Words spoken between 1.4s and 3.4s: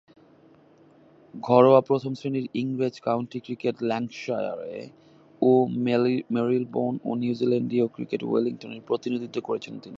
ঘরোয়া প্রথম-শ্রেণীর ইংরেজ কাউন্টি